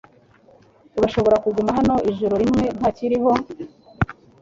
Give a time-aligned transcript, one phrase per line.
[0.97, 3.31] Arashobora kuguma hano ijoro rimwe ntakiriho